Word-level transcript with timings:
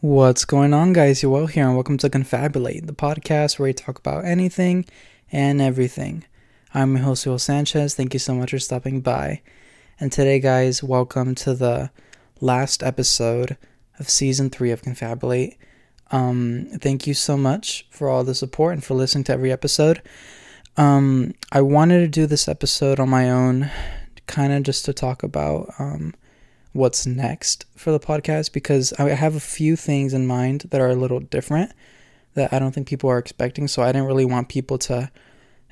What's 0.00 0.44
going 0.44 0.74
on, 0.74 0.92
guys? 0.92 1.24
You're 1.24 1.32
well 1.32 1.48
here, 1.48 1.66
and 1.66 1.74
welcome 1.74 1.98
to 1.98 2.08
Confabulate, 2.08 2.86
the 2.86 2.92
podcast 2.92 3.58
where 3.58 3.64
we 3.64 3.72
talk 3.72 3.98
about 3.98 4.24
anything 4.24 4.84
and 5.32 5.60
everything. 5.60 6.24
I'm 6.72 6.94
Jose 6.94 7.38
Sanchez. 7.38 7.96
Thank 7.96 8.12
you 8.12 8.20
so 8.20 8.32
much 8.32 8.52
for 8.52 8.60
stopping 8.60 9.00
by. 9.00 9.42
And 9.98 10.12
today, 10.12 10.38
guys, 10.38 10.84
welcome 10.84 11.34
to 11.34 11.52
the 11.52 11.90
last 12.40 12.84
episode 12.84 13.56
of 13.98 14.08
season 14.08 14.50
three 14.50 14.70
of 14.70 14.82
Confabulate. 14.82 15.56
Um, 16.12 16.68
thank 16.74 17.08
you 17.08 17.14
so 17.14 17.36
much 17.36 17.84
for 17.90 18.08
all 18.08 18.22
the 18.22 18.36
support 18.36 18.74
and 18.74 18.84
for 18.84 18.94
listening 18.94 19.24
to 19.24 19.32
every 19.32 19.50
episode. 19.50 20.00
Um, 20.76 21.34
I 21.50 21.60
wanted 21.60 21.98
to 22.02 22.06
do 22.06 22.26
this 22.26 22.46
episode 22.46 23.00
on 23.00 23.08
my 23.08 23.28
own, 23.28 23.68
kind 24.28 24.52
of 24.52 24.62
just 24.62 24.84
to 24.84 24.92
talk 24.92 25.24
about 25.24 25.74
um, 25.80 26.14
what's 26.72 27.06
next 27.06 27.64
for 27.76 27.90
the 27.90 28.00
podcast 28.00 28.52
because 28.52 28.92
I 28.94 29.08
have 29.10 29.34
a 29.34 29.40
few 29.40 29.76
things 29.76 30.14
in 30.14 30.26
mind 30.26 30.66
that 30.70 30.80
are 30.80 30.90
a 30.90 30.94
little 30.94 31.20
different 31.20 31.72
that 32.34 32.52
I 32.52 32.58
don't 32.58 32.72
think 32.72 32.86
people 32.86 33.10
are 33.10 33.18
expecting. 33.18 33.68
So 33.68 33.82
I 33.82 33.92
didn't 33.92 34.06
really 34.06 34.24
want 34.24 34.48
people 34.48 34.78
to 34.78 35.10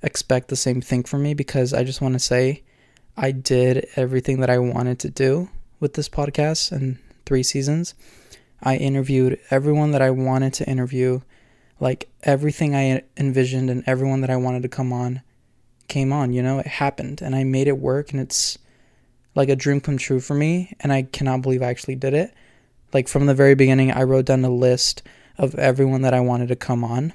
expect 0.03 0.49
the 0.49 0.57
same 0.57 0.81
thing 0.81 1.05
from 1.05 1.23
me 1.23 1.35
because 1.35 1.73
I 1.73 1.85
just 1.85 2.01
want 2.01 2.15
to 2.15 2.19
say 2.19 2.63
I 3.17 3.31
did 3.31 3.87
everything 3.97 4.41
that 4.41 4.51
I 4.51 4.59
wanted 4.59 4.99
to 5.01 5.11
do 5.11 5.49
with 5.81 5.95
this 5.95 6.09
podcast 6.09 6.73
and 6.73 6.99
three 7.25 7.43
seasons. 7.43 7.95
I 8.63 8.77
interviewed 8.77 9.39
everyone 9.51 9.93
that 9.93 10.03
I 10.03 10.11
wanted 10.11 10.55
to 10.55 10.69
interview. 10.69 11.21
Like 11.79 12.09
everything 12.23 12.75
I 12.75 13.03
envisioned 13.17 13.69
and 13.69 13.85
everyone 13.87 14.23
that 14.23 14.31
I 14.31 14.37
wanted 14.37 14.63
to 14.63 14.69
come 14.69 14.93
on 14.93 15.23
came 15.89 16.13
on, 16.13 16.33
you 16.33 16.43
know, 16.43 16.59
it 16.59 16.67
happened 16.67 17.21
and 17.23 17.37
I 17.37 17.45
made 17.45 17.69
it 17.69 17.79
work 17.79 18.13
and 18.13 18.21
it's 18.21 18.59
like 19.37 19.49
a 19.49 19.57
dream 19.57 19.81
come 19.81 19.99
true 19.99 20.19
for 20.19 20.35
me, 20.35 20.75
and 20.81 20.93
I 20.93 21.03
cannot 21.03 21.43
believe 21.43 21.63
I 21.63 21.67
actually 21.67 21.95
did 21.95 22.15
it. 22.15 22.35
Like 22.93 23.07
from 23.07 23.27
the 23.27 23.35
very 23.35 23.55
beginning, 23.55 23.93
I 23.93 24.03
wrote 24.03 24.27
down 24.27 24.45
a 24.45 24.51
list 24.51 25.03
of 25.39 25.55
everyone 25.55 26.03
that 26.03 26.15
I 26.15 26.21
wanted 26.21 26.49
to 26.49 26.57
come 26.57 26.83
on, 26.83 27.13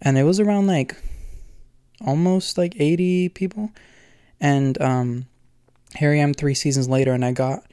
and 0.00 0.18
it 0.18 0.24
was 0.24 0.40
around 0.40 0.66
like 0.66 0.96
almost 2.04 2.58
like 2.58 2.74
80 2.78 3.28
people. 3.30 3.70
And 4.40 4.80
um, 4.80 5.26
here 5.96 6.10
I 6.10 6.16
am 6.16 6.34
three 6.34 6.54
seasons 6.54 6.88
later, 6.88 7.12
and 7.12 7.24
I 7.24 7.32
got 7.32 7.64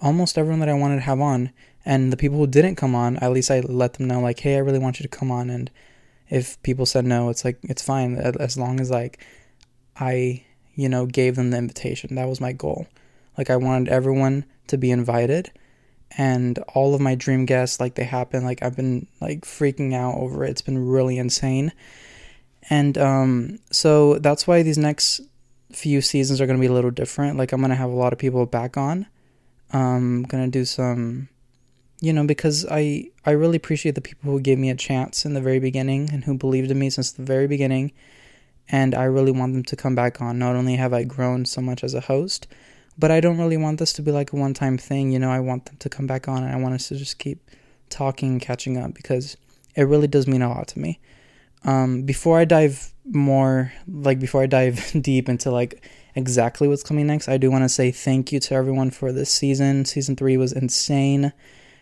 almost 0.00 0.38
everyone 0.38 0.60
that 0.60 0.68
I 0.68 0.74
wanted 0.74 0.96
to 0.96 1.02
have 1.02 1.20
on. 1.20 1.50
And 1.84 2.12
the 2.12 2.16
people 2.16 2.38
who 2.38 2.46
didn't 2.46 2.76
come 2.76 2.94
on, 2.94 3.16
at 3.18 3.32
least 3.32 3.50
I 3.50 3.60
let 3.60 3.94
them 3.94 4.08
know, 4.08 4.20
like, 4.20 4.40
hey, 4.40 4.56
I 4.56 4.60
really 4.60 4.78
want 4.78 4.98
you 4.98 5.04
to 5.04 5.08
come 5.08 5.30
on. 5.30 5.48
And 5.48 5.70
if 6.28 6.60
people 6.62 6.86
said 6.86 7.04
no, 7.04 7.30
it's 7.30 7.44
like, 7.44 7.58
it's 7.62 7.82
fine 7.82 8.16
as 8.16 8.58
long 8.58 8.80
as, 8.80 8.90
like, 8.90 9.24
I, 9.98 10.44
you 10.74 10.88
know, 10.88 11.06
gave 11.06 11.36
them 11.36 11.50
the 11.50 11.58
invitation. 11.58 12.14
That 12.16 12.28
was 12.28 12.40
my 12.40 12.52
goal. 12.52 12.86
Like 13.38 13.50
I 13.50 13.56
wanted 13.56 13.88
everyone 13.88 14.44
to 14.66 14.76
be 14.76 14.90
invited 14.90 15.50
and 16.16 16.58
all 16.74 16.94
of 16.94 17.00
my 17.00 17.14
dream 17.14 17.44
guests 17.44 17.80
like 17.80 17.94
they 17.94 18.04
happen 18.04 18.44
like 18.44 18.62
I've 18.62 18.76
been 18.76 19.06
like 19.20 19.42
freaking 19.42 19.94
out 19.94 20.16
over 20.16 20.44
it. 20.44 20.50
It's 20.50 20.62
been 20.62 20.88
really 20.88 21.18
insane. 21.18 21.72
And 22.68 22.98
um 22.98 23.58
so 23.70 24.18
that's 24.18 24.46
why 24.46 24.62
these 24.62 24.76
next 24.78 25.20
few 25.70 26.00
seasons 26.00 26.40
are 26.40 26.46
going 26.46 26.58
to 26.58 26.60
be 26.60 26.66
a 26.66 26.72
little 26.72 26.90
different. 26.90 27.38
Like 27.38 27.52
I'm 27.52 27.60
going 27.60 27.70
to 27.70 27.76
have 27.76 27.90
a 27.90 27.94
lot 27.94 28.12
of 28.12 28.18
people 28.18 28.44
back 28.46 28.76
on. 28.76 29.06
I'm 29.72 30.24
going 30.24 30.44
to 30.44 30.50
do 30.50 30.64
some 30.64 31.28
you 32.00 32.12
know 32.12 32.26
because 32.26 32.66
I 32.70 33.10
I 33.24 33.30
really 33.32 33.56
appreciate 33.56 33.94
the 33.94 34.00
people 34.00 34.32
who 34.32 34.40
gave 34.40 34.58
me 34.58 34.70
a 34.70 34.74
chance 34.74 35.24
in 35.24 35.34
the 35.34 35.40
very 35.40 35.60
beginning 35.60 36.10
and 36.12 36.24
who 36.24 36.36
believed 36.36 36.70
in 36.70 36.78
me 36.78 36.90
since 36.90 37.12
the 37.12 37.22
very 37.22 37.46
beginning 37.46 37.92
and 38.70 38.94
I 38.94 39.04
really 39.04 39.32
want 39.32 39.54
them 39.54 39.64
to 39.64 39.76
come 39.76 39.94
back 39.94 40.20
on. 40.20 40.38
Not 40.38 40.56
only 40.56 40.76
have 40.76 40.92
I 40.92 41.04
grown 41.04 41.44
so 41.44 41.60
much 41.60 41.82
as 41.82 41.94
a 41.94 42.00
host, 42.00 42.46
but 42.98 43.10
I 43.10 43.20
don't 43.20 43.38
really 43.38 43.56
want 43.56 43.78
this 43.78 43.92
to 43.94 44.02
be 44.02 44.10
like 44.10 44.32
a 44.32 44.36
one 44.36 44.54
time 44.54 44.76
thing. 44.76 45.12
You 45.12 45.18
know, 45.18 45.30
I 45.30 45.40
want 45.40 45.66
them 45.66 45.76
to 45.78 45.88
come 45.88 46.06
back 46.06 46.28
on 46.28 46.42
and 46.42 46.52
I 46.52 46.56
want 46.56 46.74
us 46.74 46.88
to 46.88 46.96
just 46.96 47.18
keep 47.18 47.50
talking 47.88 48.32
and 48.32 48.42
catching 48.42 48.76
up 48.76 48.92
because 48.94 49.36
it 49.76 49.82
really 49.82 50.08
does 50.08 50.26
mean 50.26 50.42
a 50.42 50.48
lot 50.48 50.68
to 50.68 50.78
me. 50.78 51.00
Um, 51.64 52.02
before 52.02 52.38
I 52.38 52.44
dive 52.44 52.92
more, 53.04 53.72
like 53.86 54.18
before 54.18 54.42
I 54.42 54.46
dive 54.46 54.92
deep 55.00 55.28
into 55.28 55.50
like 55.50 55.84
exactly 56.14 56.66
what's 56.66 56.82
coming 56.82 57.06
next, 57.06 57.28
I 57.28 57.36
do 57.36 57.50
want 57.50 57.64
to 57.64 57.68
say 57.68 57.90
thank 57.90 58.32
you 58.32 58.40
to 58.40 58.54
everyone 58.54 58.90
for 58.90 59.12
this 59.12 59.30
season. 59.30 59.84
Season 59.84 60.16
three 60.16 60.36
was 60.36 60.52
insane, 60.52 61.32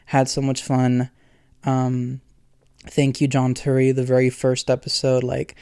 had 0.06 0.28
so 0.28 0.42
much 0.42 0.62
fun. 0.62 1.10
Um, 1.64 2.20
thank 2.84 3.20
you, 3.20 3.28
John 3.28 3.54
Turi. 3.54 3.94
The 3.94 4.04
very 4.04 4.30
first 4.30 4.70
episode, 4.70 5.24
like 5.24 5.56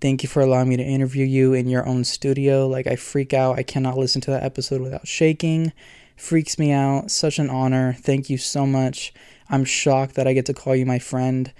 Thank 0.00 0.22
you 0.22 0.28
for 0.28 0.40
allowing 0.40 0.68
me 0.68 0.76
to 0.76 0.82
interview 0.82 1.26
you 1.26 1.52
in 1.52 1.68
your 1.68 1.86
own 1.86 2.04
studio. 2.04 2.66
Like, 2.66 2.86
I 2.86 2.96
freak 2.96 3.34
out. 3.34 3.58
I 3.58 3.62
cannot 3.62 3.98
listen 3.98 4.20
to 4.22 4.30
that 4.30 4.42
episode 4.42 4.80
without 4.80 5.06
shaking. 5.06 5.72
Freaks 6.16 6.58
me 6.58 6.72
out. 6.72 7.10
Such 7.10 7.38
an 7.38 7.50
honor. 7.50 7.94
Thank 7.98 8.30
you 8.30 8.38
so 8.38 8.66
much. 8.66 9.12
I'm 9.50 9.64
shocked 9.64 10.14
that 10.14 10.28
I 10.28 10.32
get 10.32 10.46
to 10.46 10.54
call 10.54 10.76
you 10.76 10.86
my 10.86 10.98
friend. 10.98 11.52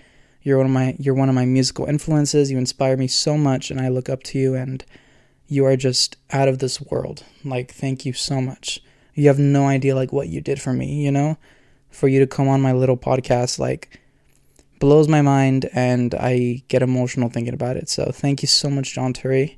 You're 0.43 0.57
one 0.57 0.67
of 0.67 0.73
my 0.73 0.97
you're 0.99 1.15
one 1.15 1.29
of 1.29 1.35
my 1.35 1.45
musical 1.45 1.87
influences. 1.87 2.51
You 2.51 2.57
inspire 2.57 2.97
me 2.97 3.09
so 3.09 3.37
much 3.37 3.71
and 3.71 3.81
I 3.81 3.89
look 3.89 4.09
up 4.09 4.23
to 4.25 4.39
you 4.39 4.55
and 4.55 4.85
you 5.49 5.67
are 5.67 5.77
just 5.77 6.17
out 6.31 6.49
of 6.49 6.61
this 6.61 6.81
world. 6.81 7.25
Like 7.45 7.73
thank 7.73 8.07
you 8.07 8.13
so 8.13 8.41
much. 8.41 8.81
You 9.15 9.27
have 9.29 9.39
no 9.39 9.67
idea 9.67 9.95
like 9.95 10.13
what 10.13 10.29
you 10.29 10.41
did 10.41 10.61
for 10.61 10.73
me, 10.73 11.05
you 11.05 11.11
know? 11.11 11.37
For 11.91 12.09
you 12.09 12.21
to 12.21 12.27
come 12.27 12.49
on 12.49 12.61
my 12.61 12.73
little 12.73 12.97
podcast 12.97 13.59
like 13.59 14.01
blows 14.81 15.07
my 15.07 15.23
mind 15.23 15.71
and 15.73 16.15
I 16.15 16.65
get 16.67 16.83
emotional 16.83 17.29
thinking 17.29 17.55
about 17.55 17.77
it. 17.77 17.89
So 17.89 18.11
thank 18.13 18.43
you 18.43 18.49
so 18.49 18.69
much, 18.69 18.95
John 18.95 19.13
Turi. 19.13 19.57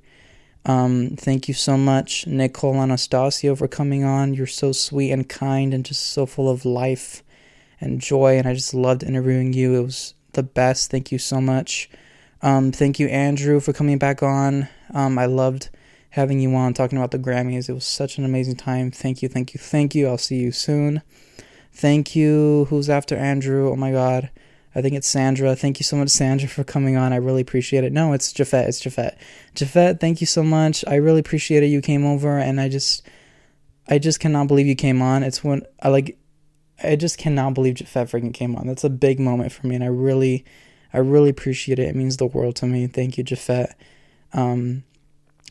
Um, 0.65 1.16
thank 1.16 1.49
you 1.49 1.55
so 1.55 1.77
much, 1.77 2.27
Nicole 2.27 2.81
Anastasio, 2.81 3.56
for 3.56 3.66
coming 3.66 4.05
on. 4.05 4.34
You're 4.34 4.47
so 4.47 4.72
sweet 4.72 5.10
and 5.10 5.28
kind 5.28 5.72
and 5.72 5.84
just 5.84 6.10
so 6.10 6.27
full 6.27 6.50
of 6.50 6.65
life 6.65 7.22
and 7.81 8.00
joy. 8.00 8.37
And 8.38 8.47
I 8.47 8.55
just 8.55 8.75
loved 8.75 9.03
interviewing 9.03 9.53
you. 9.53 9.75
It 9.75 9.83
was 9.83 10.15
the 10.34 10.43
best. 10.43 10.91
Thank 10.91 11.10
you 11.10 11.19
so 11.19 11.41
much. 11.41 11.89
Um, 12.43 12.72
thank 12.72 12.99
you, 12.99 13.06
Andrew, 13.09 13.60
for 13.60 13.72
coming 13.72 13.99
back 13.99 14.22
on. 14.22 14.69
Um, 14.93 15.19
I 15.19 15.27
loved 15.27 15.71
having 16.10 16.41
you 16.41 16.54
on 16.54 16.75
talking 16.75 16.99
about 16.99 17.12
the 17.12 17.19
Grammys. 17.19 17.69
It 17.69 17.72
was 17.72 17.87
such 17.87 18.19
an 18.19 18.25
amazing 18.25 18.56
time. 18.56 18.91
Thank 18.91 19.22
you, 19.22 19.28
thank 19.28 19.54
you, 19.54 19.60
thank 19.60 19.94
you. 19.94 20.09
I'll 20.09 20.19
see 20.19 20.37
you 20.37 20.53
soon. 20.53 21.03
Thank 21.72 22.15
you. 22.15 22.66
Who's 22.69 22.91
after 22.91 23.16
Andrew? 23.16 23.71
Oh 23.71 23.77
my 23.77 23.93
God. 23.93 24.31
I 24.75 24.83
think 24.83 24.94
it's 24.94 25.09
Sandra. 25.09 25.55
Thank 25.55 25.78
you 25.81 25.84
so 25.84 25.97
much, 25.97 26.09
Sandra, 26.09 26.49
for 26.49 26.65
coming 26.65 26.97
on. 26.97 27.12
I 27.12 27.16
really 27.16 27.43
appreciate 27.43 27.84
it. 27.84 27.93
No, 27.93 28.12
it's 28.12 28.33
Jafet. 28.33 28.69
It's 28.69 28.81
Jafet. 28.81 29.16
Jafet, 29.55 30.00
thank 30.00 30.21
you 30.21 30.27
so 30.27 30.43
much. 30.43 30.84
I 30.87 30.94
really 30.97 31.21
appreciate 31.21 31.62
it. 31.62 31.66
You 31.66 31.81
came 31.81 32.06
over, 32.06 32.38
and 32.38 32.60
I 32.60 32.69
just, 32.69 33.06
I 33.88 33.99
just 33.99 34.21
cannot 34.21 34.49
believe 34.49 34.66
you 34.66 34.75
came 34.75 35.03
on. 35.03 35.22
It's 35.22 35.44
when 35.44 35.62
I 35.83 35.88
like, 35.88 36.19
I 36.83 36.97
just 36.97 37.19
cannot 37.19 37.55
believe 37.55 37.75
Jafet 37.75 38.10
freaking 38.10 38.33
came 38.33 38.56
on. 38.56 38.66
That's 38.66 38.84
a 38.84 38.91
big 38.91 39.21
moment 39.21 39.53
for 39.53 39.66
me, 39.66 39.75
and 39.75 39.84
I 39.84 39.88
really, 39.88 40.44
I 40.93 40.99
really 40.99 41.31
appreciate 41.31 41.78
it. 41.78 41.89
It 41.89 41.97
means 41.97 42.16
the 42.16 42.27
world 42.27 42.56
to 42.56 42.66
me. 42.66 42.87
Thank 42.87 43.19
you, 43.19 43.25
Jafet. 43.25 43.75
Um, 44.33 44.84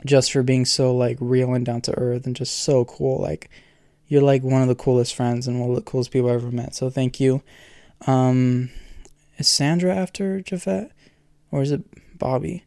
just 0.04 0.32
for 0.32 0.42
being 0.42 0.66
so 0.66 0.96
like 0.96 1.18
real 1.20 1.54
and 1.54 1.66
down 1.66 1.82
to 1.82 1.98
earth 1.98 2.26
and 2.26 2.36
just 2.36 2.60
so 2.64 2.86
cool. 2.86 3.22
Like, 3.22 3.52
you're 4.08 4.24
like 4.24 4.44
one 4.44 4.62
of 4.62 4.68
the 4.68 4.76
coolest 4.76 5.16
friends 5.16 5.48
and 5.48 5.60
one 5.60 5.70
of 5.70 5.76
the 5.76 5.82
coolest 5.84 6.12
people 6.12 6.30
I've 6.30 6.36
ever 6.38 6.52
met. 6.52 6.76
So 6.76 6.90
thank 6.90 7.20
you. 7.20 7.44
Um, 8.08 8.72
is 9.38 9.48
Sandra 9.48 9.96
after 9.96 10.40
Jafet? 10.42 10.92
Or 11.52 11.62
is 11.62 11.72
it 11.72 11.84
Bobby? 12.18 12.64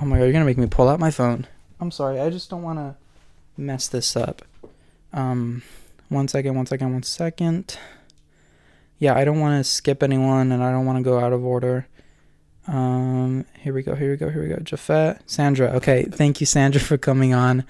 Oh 0.00 0.04
my 0.04 0.18
god, 0.18 0.24
you're 0.24 0.32
gonna 0.32 0.44
make 0.44 0.58
me 0.58 0.66
pull 0.66 0.88
out 0.88 1.00
my 1.00 1.10
phone. 1.10 1.46
I'm 1.80 1.90
sorry, 1.90 2.20
I 2.20 2.30
just 2.30 2.50
don't 2.50 2.62
wanna 2.62 2.96
mess 3.56 3.88
this 3.88 4.16
up. 4.16 4.42
Um 5.12 5.62
one 6.08 6.28
second, 6.28 6.54
one 6.54 6.66
second, 6.66 6.92
one 6.92 7.02
second. 7.02 7.78
Yeah, 8.98 9.14
I 9.14 9.24
don't 9.24 9.40
wanna 9.40 9.64
skip 9.64 10.02
anyone 10.02 10.52
and 10.52 10.62
I 10.62 10.70
don't 10.70 10.86
wanna 10.86 11.02
go 11.02 11.18
out 11.18 11.32
of 11.32 11.44
order. 11.44 11.86
Um 12.68 13.44
here 13.60 13.72
we 13.72 13.82
go, 13.82 13.94
here 13.94 14.10
we 14.10 14.16
go, 14.16 14.28
here 14.30 14.42
we 14.42 14.48
go. 14.48 14.56
Jafet, 14.56 15.20
Sandra. 15.26 15.68
Okay, 15.76 16.04
thank 16.04 16.40
you, 16.40 16.46
Sandra, 16.46 16.80
for 16.80 16.98
coming 16.98 17.32
on. 17.34 17.64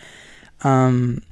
Um 0.63 1.23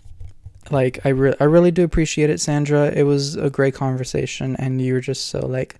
like 0.70 1.04
I 1.04 1.10
re- 1.10 1.36
I 1.40 1.44
really 1.44 1.70
do 1.70 1.84
appreciate 1.84 2.30
it, 2.30 2.40
Sandra. 2.40 2.90
It 2.90 3.02
was 3.02 3.36
a 3.36 3.50
great 3.50 3.74
conversation 3.74 4.56
and 4.56 4.80
you 4.80 4.94
were 4.94 5.00
just 5.00 5.26
so 5.26 5.44
like 5.44 5.76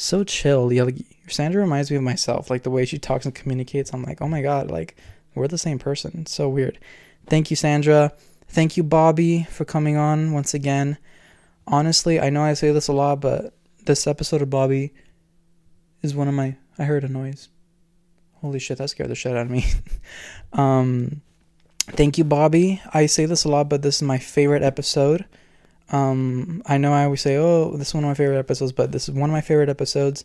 so 0.00 0.24
chill. 0.24 0.72
Yeah, 0.72 0.84
like 0.84 0.96
Sandra 1.28 1.62
reminds 1.62 1.90
me 1.90 1.96
of 1.96 2.02
myself. 2.02 2.50
Like 2.50 2.62
the 2.62 2.70
way 2.70 2.84
she 2.84 2.98
talks 2.98 3.24
and 3.24 3.34
communicates, 3.34 3.92
I'm 3.92 4.02
like, 4.02 4.20
oh 4.20 4.28
my 4.28 4.42
god, 4.42 4.70
like 4.70 4.96
we're 5.34 5.48
the 5.48 5.58
same 5.58 5.78
person. 5.78 6.26
so 6.26 6.48
weird. 6.48 6.78
Thank 7.26 7.50
you, 7.50 7.56
Sandra. 7.56 8.12
Thank 8.48 8.76
you, 8.76 8.82
Bobby, 8.82 9.44
for 9.44 9.64
coming 9.64 9.96
on 9.96 10.32
once 10.32 10.54
again. 10.54 10.98
Honestly, 11.66 12.18
I 12.18 12.30
know 12.30 12.42
I 12.42 12.54
say 12.54 12.72
this 12.72 12.88
a 12.88 12.92
lot, 12.92 13.20
but 13.20 13.54
this 13.84 14.06
episode 14.06 14.42
of 14.42 14.50
Bobby 14.50 14.92
is 16.02 16.14
one 16.14 16.28
of 16.28 16.34
my. 16.34 16.56
I 16.78 16.84
heard 16.84 17.04
a 17.04 17.08
noise. 17.08 17.48
Holy 18.40 18.58
shit, 18.58 18.78
that 18.78 18.90
scared 18.90 19.10
the 19.10 19.14
shit 19.14 19.36
out 19.36 19.46
of 19.46 19.50
me. 19.50 19.66
um, 20.52 21.20
thank 21.90 22.16
you, 22.18 22.24
Bobby. 22.24 22.80
I 22.92 23.06
say 23.06 23.26
this 23.26 23.44
a 23.44 23.48
lot, 23.48 23.68
but 23.68 23.82
this 23.82 23.96
is 23.96 24.02
my 24.02 24.18
favorite 24.18 24.62
episode. 24.62 25.26
Um, 25.92 26.62
I 26.66 26.78
know 26.78 26.92
I 26.92 27.04
always 27.04 27.20
say, 27.20 27.36
"Oh, 27.36 27.76
this 27.76 27.88
is 27.88 27.94
one 27.94 28.04
of 28.04 28.08
my 28.08 28.14
favorite 28.14 28.38
episodes," 28.38 28.72
but 28.72 28.92
this 28.92 29.08
is 29.08 29.14
one 29.14 29.30
of 29.30 29.34
my 29.34 29.40
favorite 29.40 29.68
episodes, 29.68 30.24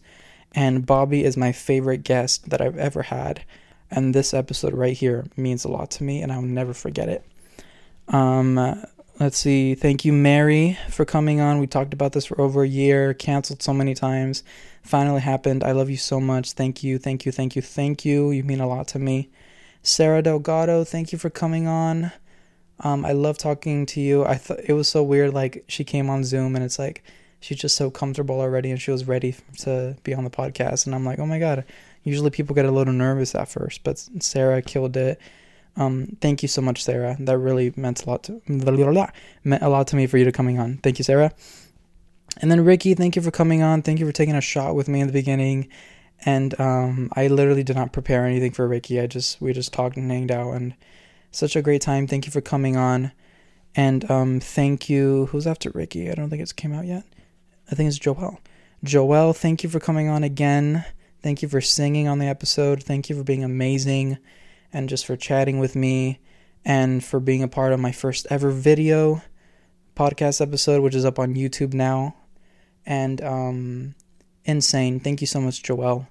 and 0.54 0.86
Bobby 0.86 1.24
is 1.24 1.38
my 1.38 1.52
favorite 1.52 2.04
guest 2.04 2.50
that 2.50 2.62
I've 2.62 2.78
ever 2.78 3.04
had, 3.04 3.42
and 3.90 4.14
this 4.14 4.34
episode 4.34 4.74
right 4.74 4.96
here 4.96 5.26
means 5.36 5.66
a 5.66 5.70
lot 5.70 5.92
to 5.92 6.04
me, 6.04 6.22
and 6.22 6.32
I'll 6.32 6.42
never 6.42 6.74
forget 6.74 7.10
it. 7.10 7.24
Um, 8.08 8.84
let's 9.20 9.38
see. 9.38 9.76
Thank 9.76 10.06
you, 10.06 10.14
Mary, 10.14 10.78
for 10.90 11.06
coming 11.06 11.40
on. 11.42 11.60
We 11.60 11.68
talked 11.68 11.94
about 11.94 12.14
this 12.14 12.26
for 12.26 12.40
over 12.40 12.64
a 12.64 12.68
year, 12.68 13.14
canceled 13.14 13.64
so 13.64 13.74
many 13.74 13.96
times. 13.96 14.44
Finally 14.84 15.22
happened. 15.22 15.64
I 15.64 15.72
love 15.72 15.90
you 15.90 15.98
so 15.98 16.20
much. 16.20 16.52
Thank 16.52 16.84
you, 16.84 17.00
thank 17.00 17.26
you, 17.26 17.32
thank 17.32 17.56
you, 17.56 17.62
thank 17.62 18.06
you. 18.06 18.30
You 18.32 18.44
mean 18.44 18.60
a 18.62 18.68
lot 18.68 18.88
to 18.90 19.00
me. 19.00 19.30
Sarah 19.82 20.22
Delgado, 20.22 20.84
thank 20.84 21.12
you 21.12 21.18
for 21.18 21.30
coming 21.30 21.68
on. 21.68 22.12
Um, 22.82 23.06
I 23.06 23.14
love 23.14 23.38
talking 23.38 23.86
to 23.88 24.02
you. 24.02 24.26
I 24.26 24.36
thought 24.36 24.60
it 24.64 24.74
was 24.74 24.88
so 24.88 25.04
weird. 25.04 25.34
Like 25.34 25.64
she 25.68 25.84
came 25.84 26.10
on 26.10 26.24
Zoom 26.24 26.56
and 26.56 26.64
it's 26.64 26.78
like 26.78 27.04
she's 27.40 27.60
just 27.60 27.76
so 27.76 27.90
comfortable 27.90 28.40
already, 28.42 28.72
and 28.72 28.82
she 28.82 28.92
was 28.92 29.08
ready 29.08 29.36
to 29.60 29.96
be 30.04 30.14
on 30.14 30.24
the 30.24 30.30
podcast. 30.30 30.86
And 30.86 30.96
I'm 30.96 31.06
like, 31.06 31.20
oh 31.20 31.26
my 31.26 31.40
god. 31.40 31.64
Usually 32.04 32.30
people 32.30 32.54
get 32.54 32.66
a 32.66 32.72
little 32.72 32.94
nervous 32.94 33.34
at 33.34 33.50
first, 33.50 33.84
but 33.84 33.98
Sarah 34.20 34.62
killed 34.62 34.96
it. 34.96 35.20
Um, 35.78 36.18
thank 36.22 36.42
you 36.42 36.48
so 36.48 36.62
much, 36.62 36.84
Sarah. 36.84 37.18
That 37.20 37.38
really 37.38 37.74
meant 37.76 38.04
a 38.06 38.10
lot 38.10 38.24
to 38.24 38.42
meant 38.48 39.64
a 39.64 39.70
lot 39.70 39.88
to 39.88 39.96
me 39.96 40.08
for 40.08 40.18
you 40.18 40.26
to 40.26 40.32
coming 40.32 40.60
on. 40.60 40.78
Thank 40.78 41.00
you, 41.00 41.04
Sarah. 41.04 41.34
And 42.42 42.52
then 42.52 42.64
Ricky, 42.64 42.94
thank 42.94 43.16
you 43.16 43.22
for 43.22 43.32
coming 43.32 43.62
on. 43.62 43.82
Thank 43.82 44.00
you 44.00 44.06
for 44.06 44.12
taking 44.12 44.36
a 44.36 44.42
shot 44.42 44.76
with 44.76 44.88
me 44.88 45.02
in 45.02 45.08
the 45.08 45.14
beginning. 45.14 45.70
And 46.26 46.60
um, 46.60 47.10
I 47.14 47.28
literally 47.28 47.64
did 47.64 47.76
not 47.76 47.92
prepare 47.92 48.26
anything 48.26 48.52
for 48.52 48.68
Ricky. 48.68 49.00
I 49.00 49.08
just 49.08 49.42
we 49.42 49.54
just 49.54 49.74
talked 49.74 49.98
and 49.98 50.10
hanged 50.10 50.32
out, 50.32 50.52
and 50.52 50.74
such 51.36 51.56
a 51.56 51.62
great 51.62 51.82
time. 51.82 52.08
Thank 52.08 52.26
you 52.26 52.32
for 52.32 52.42
coming 52.42 52.78
on. 52.78 53.12
And 53.76 54.10
um, 54.10 54.40
thank 54.40 54.90
you. 54.90 55.28
Who's 55.28 55.48
after 55.48 55.70
Ricky? 55.72 56.10
I 56.10 56.16
don't 56.16 56.30
think 56.30 56.42
it's 56.42 56.54
came 56.54 56.74
out 56.74 56.86
yet. 56.86 57.04
I 57.70 57.76
think 57.76 57.88
it's 57.88 58.00
Joel. 58.00 58.40
Joel, 58.84 59.34
thank 59.34 59.64
you 59.64 59.70
for 59.70 59.80
coming 59.80 60.08
on 60.08 60.24
again. 60.24 60.86
Thank 61.22 61.42
you 61.42 61.50
for 61.50 61.60
singing 61.60 62.08
on 62.08 62.20
the 62.20 62.28
episode. 62.28 62.84
Thank 62.84 63.10
you 63.10 63.18
for 63.18 63.24
being 63.24 63.44
amazing 63.44 64.18
and 64.72 64.88
just 64.88 65.06
for 65.06 65.18
chatting 65.18 65.60
with 65.60 65.76
me 65.76 66.20
and 66.64 67.04
for 67.04 67.20
being 67.20 67.44
a 67.44 67.48
part 67.48 67.74
of 67.74 67.80
my 67.80 67.92
first 67.92 68.28
ever 68.30 68.52
video 68.52 69.22
podcast 69.96 70.42
episode, 70.42 70.84
which 70.84 70.96
is 70.96 71.06
up 71.06 71.18
on 71.20 71.36
YouTube 71.36 71.74
now. 71.74 72.16
And 72.86 73.22
um, 73.24 73.96
insane. 74.46 75.00
Thank 75.00 75.22
you 75.22 75.28
so 75.28 75.42
much, 75.42 75.64
Joel. 75.64 76.08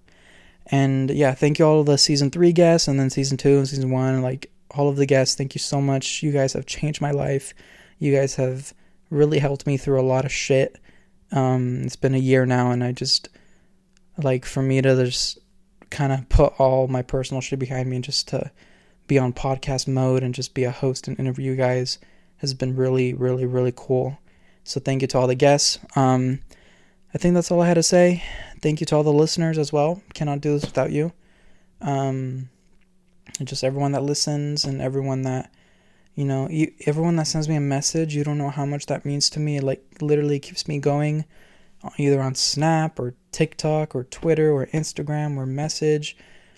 And 0.67 1.11
yeah, 1.11 1.35
thank 1.35 1.59
you 1.59 1.67
all 1.67 1.85
the 1.85 1.99
season 1.99 2.31
three 2.31 2.53
guests 2.53 2.89
and 2.89 2.99
then 2.99 3.11
season 3.11 3.37
two 3.37 3.59
and 3.59 3.69
season 3.69 3.91
one. 3.91 4.23
Like 4.23 4.51
all 4.77 4.89
of 4.89 4.97
the 4.97 5.07
guests, 5.07 5.35
thank 5.35 5.55
you 5.55 5.59
so 5.59 5.81
much. 5.81 6.23
You 6.23 6.33
guys 6.33 6.53
have 6.53 6.67
changed 6.67 7.01
my 7.01 7.11
life. 7.11 7.55
You 7.99 8.15
guys 8.15 8.35
have 8.37 8.75
really 9.11 9.39
helped 9.39 9.67
me 9.67 9.77
through 9.77 10.01
a 10.01 10.03
lot 10.03 10.25
of 10.25 10.33
shit. 10.33 10.79
Um, 11.33 11.83
it's 11.85 11.97
been 11.97 12.15
a 12.15 12.19
year 12.19 12.47
now, 12.47 12.71
and 12.71 12.83
I 12.83 12.93
just 12.93 13.29
like 14.17 14.45
for 14.45 14.63
me 14.63 14.81
to 14.83 15.05
just 15.05 15.39
kind 15.91 16.13
of 16.13 16.29
put 16.29 16.53
all 16.59 16.89
my 16.89 17.03
personal 17.03 17.41
shit 17.41 17.59
behind 17.59 17.89
me 17.89 17.97
and 17.97 18.05
just 18.05 18.29
to 18.29 18.51
be 19.07 19.19
on 19.19 19.33
podcast 19.33 19.87
mode 19.87 20.23
and 20.23 20.35
just 20.35 20.55
be 20.55 20.65
a 20.65 20.71
host 20.71 21.09
and 21.09 21.19
interview 21.19 21.53
you 21.53 21.57
guys 21.57 21.99
has 22.39 22.55
been 22.55 22.77
really, 22.77 23.15
really, 23.15 23.47
really 23.47 23.73
cool. 23.75 24.19
So 24.65 24.81
thank 24.81 25.03
you 25.03 25.09
to 25.09 25.19
all 25.19 25.27
the 25.27 25.35
guests. 25.35 25.79
Um, 25.95 26.41
I 27.15 27.19
think 27.19 27.35
that's 27.35 27.51
all 27.51 27.61
I 27.61 27.69
had 27.69 27.75
to 27.75 27.83
say. 27.83 28.23
Thank 28.61 28.81
you 28.81 28.87
to 28.87 28.97
all 28.97 29.03
the 29.03 29.13
listeners 29.13 29.59
as 29.59 29.73
well. 29.73 30.03
Cannot 30.15 30.41
do 30.41 30.55
this 30.55 30.65
without 30.65 30.91
you. 30.91 31.13
Um, 31.81 32.49
and 33.39 33.49
just 33.49 33.65
everyone 33.65 33.93
that 33.93 34.03
listens 34.03 34.65
and 34.65 34.81
everyone 34.81 35.23
that 35.23 35.51
you 36.15 36.25
know 36.25 36.49
you, 36.49 36.73
everyone 36.87 37.17
that 37.17 37.27
sends 37.27 37.49
me 37.49 37.57
a 37.57 37.61
message 37.61 38.15
you 38.15 38.25
don't 38.25 38.39
know 38.39 38.51
how 38.51 38.65
much 38.65 38.87
that 38.87 39.05
means 39.05 39.29
to 39.31 39.41
me. 39.41 39.57
It 39.57 39.63
like 39.63 39.85
literally 40.01 40.39
keeps 40.39 40.69
me 40.69 40.79
going 40.79 41.25
either 41.99 42.21
on 42.21 42.35
snap 42.35 42.99
or 42.99 43.15
tiktok 43.31 43.95
or 43.95 44.05
twitter 44.05 44.51
or 44.51 44.67
instagram 44.67 45.37
or 45.37 45.47
message. 45.47 46.17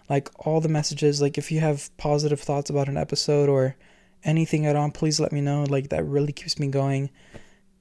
Like 0.08 0.30
all 0.46 0.60
the 0.60 0.68
messages 0.68 1.20
like 1.20 1.38
if 1.38 1.50
you 1.50 1.60
have 1.60 1.94
positive 1.96 2.40
thoughts 2.40 2.70
about 2.70 2.88
an 2.88 2.96
episode 2.96 3.48
or 3.48 3.76
anything 4.24 4.66
at 4.66 4.76
all 4.76 4.90
please 4.90 5.18
let 5.18 5.32
me 5.32 5.40
know. 5.40 5.64
Like 5.64 5.88
that 5.88 6.04
really 6.04 6.32
keeps 6.32 6.58
me 6.58 6.68
going. 6.68 7.10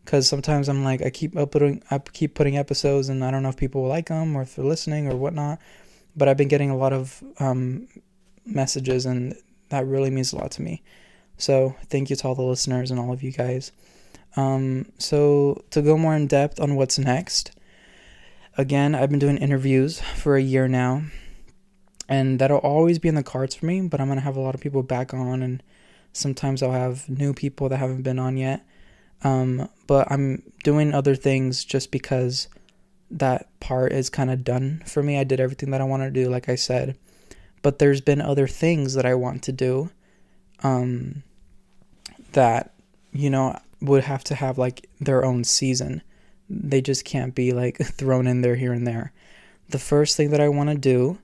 Because 0.03 0.29
sometimes 0.29 0.69
i'm 0.69 0.83
like 0.83 1.01
i 1.01 1.09
keep 1.09 1.35
uploading 1.35 1.81
i 1.89 1.97
keep 1.97 2.35
putting 2.35 2.57
episodes 2.57 3.09
and 3.09 3.25
i 3.25 3.31
don't 3.31 3.41
know 3.41 3.49
if 3.49 3.57
people 3.57 3.81
will 3.81 3.89
like 3.89 4.09
them 4.09 4.35
or 4.35 4.43
if 4.43 4.55
they're 4.55 4.63
listening 4.63 5.11
or 5.11 5.15
whatnot 5.15 5.57
but 6.15 6.27
i've 6.27 6.37
been 6.37 6.47
getting 6.47 6.69
a 6.69 6.77
lot 6.77 6.93
of 6.93 7.23
um, 7.39 7.87
messages, 8.45 9.05
and 9.05 9.35
that 9.69 9.85
really 9.85 10.09
means 10.09 10.33
a 10.33 10.37
lot 10.37 10.51
to 10.51 10.61
me. 10.61 10.81
So 11.37 11.75
thank 11.89 12.09
you 12.09 12.15
to 12.15 12.27
all 12.27 12.35
the 12.35 12.43
listeners 12.43 12.91
and 12.91 12.99
all 12.99 13.11
of 13.11 13.23
you 13.23 13.31
guys. 13.31 13.71
Um, 14.35 14.91
so 14.97 15.63
to 15.71 15.81
go 15.81 15.97
more 15.97 16.15
in 16.15 16.27
depth 16.27 16.59
on 16.59 16.75
what's 16.75 16.97
next, 16.97 17.51
again, 18.57 18.95
I've 18.95 19.09
been 19.09 19.19
doing 19.19 19.37
interviews 19.37 20.01
for 20.01 20.35
a 20.35 20.41
year 20.41 20.67
now, 20.67 21.03
and 22.07 22.39
that'll 22.39 22.57
always 22.59 22.99
be 22.99 23.09
in 23.09 23.15
the 23.15 23.23
cards 23.23 23.55
for 23.55 23.65
me. 23.65 23.81
But 23.81 23.99
I'm 23.99 24.07
gonna 24.07 24.21
have 24.21 24.37
a 24.37 24.41
lot 24.41 24.55
of 24.55 24.61
people 24.61 24.83
back 24.83 25.13
on, 25.13 25.41
and 25.41 25.63
sometimes 26.13 26.61
I'll 26.61 26.71
have 26.71 27.09
new 27.09 27.33
people 27.33 27.69
that 27.69 27.77
haven't 27.77 28.03
been 28.03 28.19
on 28.19 28.37
yet. 28.37 28.65
Um, 29.23 29.69
but 29.87 30.11
I'm 30.11 30.43
doing 30.63 30.93
other 30.93 31.15
things 31.15 31.65
just 31.65 31.91
because 31.91 32.47
that 33.09 33.47
part 33.59 33.91
is 33.93 34.09
kind 34.09 34.29
of 34.29 34.43
done 34.43 34.83
for 34.85 35.01
me. 35.01 35.17
I 35.17 35.23
did 35.23 35.39
everything 35.39 35.71
that 35.71 35.81
I 35.81 35.85
wanted 35.85 36.13
to 36.13 36.23
do, 36.23 36.29
like 36.29 36.49
I 36.49 36.55
said 36.55 36.97
but 37.65 37.79
there's 37.79 37.99
been 37.99 38.21
other 38.21 38.45
things 38.45 38.93
that 38.93 39.07
I 39.07 39.15
want 39.15 39.41
to 39.41 39.51
do 39.51 39.89
um, 40.61 41.23
that, 42.33 42.75
you 43.11 43.31
know, 43.31 43.59
would 43.81 44.03
have 44.03 44.23
to 44.25 44.35
have 44.35 44.59
like 44.59 44.87
their 45.01 45.25
own 45.25 45.43
season. 45.43 46.03
They 46.47 46.79
just 46.79 47.05
can't 47.05 47.33
be 47.33 47.53
like 47.53 47.77
thrown 47.83 48.27
in 48.27 48.41
there 48.41 48.55
here 48.55 48.71
and 48.71 48.85
there. 48.85 49.13
The 49.69 49.79
first 49.79 50.15
thing 50.15 50.29
that 50.29 50.39
I 50.39 50.47
want 50.47 50.69
to 50.69 50.75
do, 50.75 51.17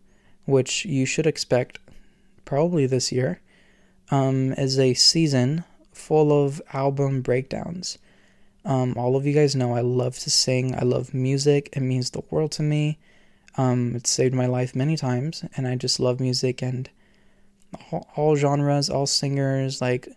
which 0.46 0.84
you 0.84 1.06
should 1.06 1.28
expect 1.28 1.78
probably 2.44 2.88
this 2.88 3.12
year, 3.12 3.40
um, 4.10 4.54
is 4.54 4.80
a 4.80 4.96
season 4.96 5.64
full 5.94 6.44
of 6.44 6.60
album 6.74 7.22
breakdowns. 7.22 8.00
Um, 8.66 8.96
all 8.98 9.16
of 9.16 9.28
you 9.28 9.34
guys 9.36 9.56
know 9.56 9.76
I 9.76 9.82
love 9.82 10.18
to 10.18 10.32
sing. 10.32 10.74
I 10.74 10.82
love 10.82 11.14
music. 11.14 11.70
It 11.74 11.82
means 11.82 12.10
the 12.10 12.24
world 12.32 12.52
to 12.54 12.64
me. 12.64 12.98
Um, 13.58 13.96
it's 13.96 14.10
saved 14.10 14.34
my 14.34 14.46
life 14.46 14.76
many 14.76 14.96
times, 14.96 15.44
and 15.56 15.68
I 15.68 15.76
just 15.76 16.00
love 16.00 16.20
music 16.20 16.62
and 16.62 16.90
all, 17.92 18.08
all 18.16 18.36
genres, 18.36 18.90
all 18.90 19.06
singers. 19.06 19.82
Like, 19.82 20.08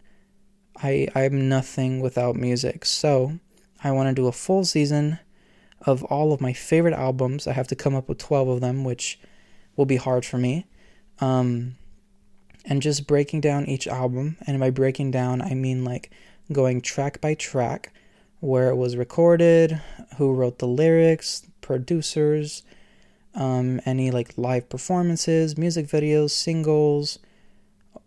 I 0.83 1.09
I'm 1.15 1.49
nothing 1.49 2.01
without 2.01 2.37
music. 2.37 2.85
So 2.85 3.39
I 3.83 3.91
want 3.91 4.09
to 4.09 4.15
do 4.15 4.29
a 4.29 4.33
full 4.33 4.65
season 4.65 5.19
of 5.83 6.03
all 6.05 6.33
of 6.33 6.41
my 6.41 6.53
favorite 6.53 6.95
albums. 6.95 7.47
I 7.47 7.53
have 7.53 7.69
to 7.69 7.77
come 7.77 7.95
up 7.95 8.09
with 8.09 8.19
twelve 8.19 8.49
of 8.49 8.61
them, 8.61 8.85
which 8.85 9.19
will 9.77 9.87
be 9.87 9.97
hard 9.97 10.25
for 10.25 10.39
me. 10.39 10.67
Um, 11.21 11.77
and 12.65 12.81
just 12.81 13.07
breaking 13.07 13.41
down 13.43 13.67
each 13.67 13.87
album, 13.87 14.37
and 14.47 14.59
by 14.59 14.71
breaking 14.71 15.11
down, 15.11 15.43
I 15.43 15.55
mean 15.55 15.85
like 15.85 16.11
going 16.53 16.81
track 16.81 17.21
by 17.21 17.35
track, 17.35 17.93
where 18.41 18.71
it 18.71 18.77
was 18.77 18.97
recorded, 18.97 19.81
who 20.17 20.33
wrote 20.33 20.59
the 20.59 20.67
lyrics, 20.67 21.47
producers 21.61 22.63
um, 23.35 23.81
any 23.85 24.11
like 24.11 24.37
live 24.37 24.69
performances, 24.69 25.59
music 25.59 25.87
videos, 25.87 26.31
singles, 26.31 27.19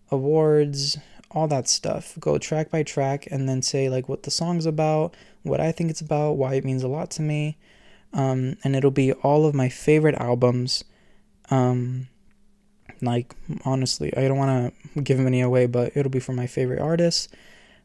awards, 0.10 0.98
all 1.32 1.48
that 1.48 1.68
stuff. 1.68 2.18
Go 2.20 2.38
track 2.38 2.72
by 2.72 2.84
track 2.84 3.28
and 3.30 3.48
then 3.48 3.62
say 3.62 3.90
like 3.90 4.08
what 4.08 4.24
the 4.24 4.32
song's 4.32 4.66
about, 4.66 5.16
what 5.44 5.60
I 5.60 5.72
think 5.72 5.90
it's 5.90 6.02
about, 6.02 6.34
why 6.34 6.56
it 6.56 6.66
means 6.66 6.84
a 6.84 6.88
lot 6.88 7.10
to 7.12 7.22
me. 7.22 7.58
Um, 8.14 8.58
and 8.64 8.76
it'll 8.76 8.92
be 8.92 9.12
all 9.12 9.46
of 9.46 9.54
my 9.54 9.70
favorite 9.70 10.16
albums. 10.16 10.84
Um, 11.50 12.08
like 13.02 13.36
honestly, 13.66 14.16
I 14.16 14.28
don't 14.28 14.38
want 14.38 14.74
to 14.96 15.02
give 15.02 15.18
them 15.18 15.28
any 15.28 15.42
away, 15.42 15.66
but 15.66 15.96
it'll 15.96 16.12
be 16.12 16.20
from 16.20 16.36
my 16.36 16.48
favorite 16.48 16.80
artists. 16.82 17.28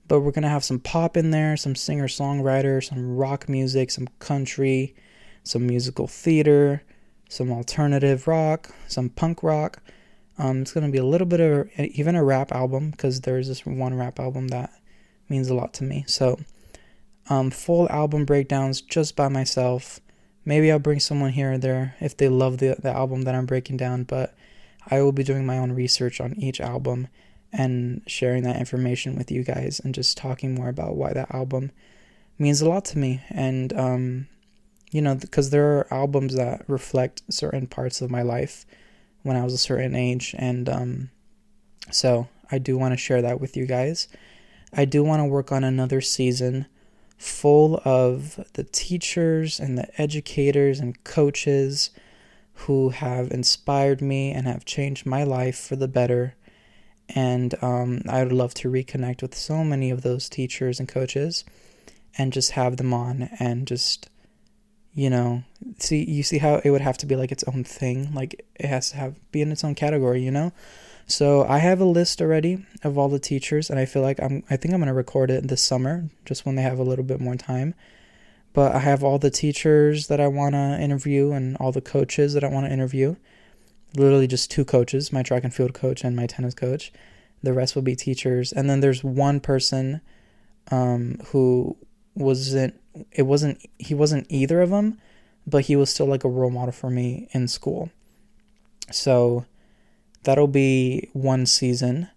But 0.08 0.20
we're 0.20 0.32
gonna 0.32 0.48
have 0.48 0.64
some 0.64 0.78
pop 0.78 1.16
in 1.16 1.30
there, 1.30 1.56
some 1.56 1.74
singer 1.74 2.08
songwriter, 2.08 2.82
some 2.82 3.16
rock 3.16 3.48
music, 3.48 3.90
some 3.90 4.08
country, 4.18 4.94
some 5.44 5.66
musical 5.66 6.06
theater, 6.06 6.82
some 7.32 7.50
alternative 7.50 8.28
rock, 8.28 8.68
some 8.86 9.08
punk 9.08 9.42
rock. 9.42 9.82
Um, 10.36 10.60
it's 10.60 10.72
going 10.72 10.84
to 10.84 10.92
be 10.92 10.98
a 10.98 11.04
little 11.04 11.26
bit 11.26 11.40
of 11.40 11.70
even 11.78 12.14
a 12.14 12.22
rap 12.22 12.52
album 12.52 12.90
because 12.90 13.22
there's 13.22 13.48
this 13.48 13.64
one 13.64 13.94
rap 13.94 14.20
album 14.20 14.48
that 14.48 14.70
means 15.30 15.48
a 15.48 15.54
lot 15.54 15.72
to 15.74 15.84
me. 15.84 16.04
So, 16.06 16.38
um, 17.30 17.50
full 17.50 17.88
album 17.88 18.26
breakdowns 18.26 18.82
just 18.82 19.16
by 19.16 19.28
myself. 19.28 19.98
Maybe 20.44 20.70
I'll 20.70 20.78
bring 20.78 21.00
someone 21.00 21.30
here 21.30 21.52
or 21.52 21.58
there 21.58 21.96
if 22.00 22.16
they 22.16 22.28
love 22.28 22.58
the, 22.58 22.76
the 22.78 22.90
album 22.90 23.22
that 23.22 23.34
I'm 23.34 23.46
breaking 23.46 23.78
down, 23.78 24.04
but 24.04 24.34
I 24.90 25.00
will 25.00 25.12
be 25.12 25.24
doing 25.24 25.46
my 25.46 25.56
own 25.56 25.72
research 25.72 26.20
on 26.20 26.34
each 26.36 26.60
album 26.60 27.08
and 27.50 28.02
sharing 28.06 28.42
that 28.42 28.56
information 28.56 29.16
with 29.16 29.30
you 29.30 29.42
guys 29.42 29.80
and 29.82 29.94
just 29.94 30.18
talking 30.18 30.54
more 30.54 30.68
about 30.68 30.96
why 30.96 31.14
that 31.14 31.34
album 31.34 31.70
means 32.38 32.60
a 32.60 32.68
lot 32.68 32.84
to 32.86 32.98
me. 32.98 33.22
And 33.30 33.72
um, 33.72 34.28
you 34.92 35.00
know, 35.00 35.14
because 35.14 35.50
there 35.50 35.78
are 35.78 35.92
albums 35.92 36.34
that 36.36 36.64
reflect 36.68 37.22
certain 37.30 37.66
parts 37.66 38.02
of 38.02 38.10
my 38.10 38.22
life 38.22 38.66
when 39.22 39.36
I 39.36 39.42
was 39.42 39.54
a 39.54 39.58
certain 39.58 39.96
age. 39.96 40.34
And 40.38 40.68
um, 40.68 41.10
so 41.90 42.28
I 42.50 42.58
do 42.58 42.76
want 42.76 42.92
to 42.92 42.98
share 42.98 43.22
that 43.22 43.40
with 43.40 43.56
you 43.56 43.66
guys. 43.66 44.06
I 44.72 44.84
do 44.84 45.02
want 45.02 45.20
to 45.20 45.26
work 45.26 45.50
on 45.50 45.64
another 45.64 46.00
season 46.02 46.66
full 47.16 47.80
of 47.84 48.44
the 48.52 48.64
teachers 48.64 49.58
and 49.58 49.78
the 49.78 50.00
educators 50.00 50.78
and 50.78 51.02
coaches 51.04 51.90
who 52.54 52.90
have 52.90 53.30
inspired 53.30 54.02
me 54.02 54.30
and 54.30 54.46
have 54.46 54.64
changed 54.64 55.06
my 55.06 55.24
life 55.24 55.58
for 55.58 55.76
the 55.76 55.88
better. 55.88 56.34
And 57.14 57.54
um, 57.62 58.02
I 58.08 58.22
would 58.22 58.32
love 58.32 58.52
to 58.54 58.70
reconnect 58.70 59.22
with 59.22 59.34
so 59.34 59.64
many 59.64 59.90
of 59.90 60.02
those 60.02 60.28
teachers 60.28 60.78
and 60.78 60.88
coaches 60.88 61.44
and 62.18 62.32
just 62.32 62.52
have 62.52 62.76
them 62.76 62.92
on 62.92 63.30
and 63.38 63.66
just, 63.66 64.10
you 64.94 65.10
know, 65.10 65.42
see, 65.78 66.04
you 66.04 66.22
see 66.22 66.38
how 66.38 66.56
it 66.64 66.70
would 66.70 66.80
have 66.80 66.98
to 66.98 67.06
be 67.06 67.16
like 67.16 67.32
its 67.32 67.44
own 67.44 67.64
thing. 67.64 68.12
Like 68.14 68.44
it 68.54 68.66
has 68.66 68.90
to 68.90 68.96
have, 68.96 69.32
be 69.32 69.42
in 69.42 69.52
its 69.52 69.64
own 69.64 69.74
category, 69.74 70.22
you 70.22 70.30
know? 70.30 70.52
So 71.06 71.44
I 71.44 71.58
have 71.58 71.80
a 71.80 71.84
list 71.84 72.20
already 72.20 72.64
of 72.84 72.96
all 72.96 73.08
the 73.08 73.18
teachers, 73.18 73.70
and 73.70 73.78
I 73.78 73.86
feel 73.86 74.02
like 74.02 74.22
I'm. 74.22 74.44
I 74.48 74.56
think 74.56 74.72
I'm 74.72 74.80
gonna 74.80 74.94
record 74.94 75.30
it 75.30 75.48
this 75.48 75.62
summer, 75.62 76.08
just 76.24 76.46
when 76.46 76.54
they 76.54 76.62
have 76.62 76.78
a 76.78 76.84
little 76.84 77.04
bit 77.04 77.20
more 77.20 77.34
time. 77.34 77.74
But 78.52 78.74
I 78.74 78.78
have 78.78 79.02
all 79.02 79.18
the 79.18 79.30
teachers 79.30 80.06
that 80.06 80.20
I 80.20 80.28
wanna 80.28 80.78
interview 80.80 81.32
and 81.32 81.56
all 81.56 81.72
the 81.72 81.80
coaches 81.80 82.34
that 82.34 82.44
I 82.44 82.48
wanna 82.48 82.68
interview 82.68 83.16
literally 83.96 84.26
just 84.26 84.50
two 84.50 84.64
coaches 84.64 85.12
my 85.12 85.22
track 85.22 85.44
and 85.44 85.54
field 85.54 85.74
coach 85.74 86.04
and 86.04 86.16
my 86.16 86.26
tennis 86.26 86.54
coach 86.54 86.92
the 87.42 87.52
rest 87.52 87.74
will 87.74 87.82
be 87.82 87.96
teachers 87.96 88.52
and 88.52 88.68
then 88.68 88.80
there's 88.80 89.02
one 89.02 89.40
person 89.40 90.00
um, 90.70 91.18
who 91.26 91.76
wasn't 92.14 92.74
it 93.10 93.22
wasn't 93.22 93.60
he 93.78 93.94
wasn't 93.94 94.26
either 94.28 94.60
of 94.60 94.70
them 94.70 94.98
but 95.46 95.64
he 95.64 95.76
was 95.76 95.90
still 95.90 96.06
like 96.06 96.24
a 96.24 96.28
role 96.28 96.50
model 96.50 96.72
for 96.72 96.88
me 96.88 97.28
in 97.32 97.48
school. 97.48 97.90
So 98.92 99.44
that'll 100.22 100.46
be 100.46 101.08
one 101.12 101.46
season. 101.46 102.08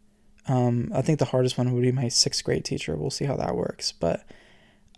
Um, 0.47 0.91
i 0.93 1.01
think 1.01 1.17
the 1.17 1.25
hardest 1.25 1.57
one 1.57 1.73
would 1.73 1.81
be 1.81 1.91
my 1.91 2.07
sixth 2.07 2.43
grade 2.43 2.65
teacher. 2.65 2.95
We'll 2.95 3.09
see 3.09 3.25
how 3.25 3.35
that 3.37 3.55
works 3.55 3.91
but 3.91 4.23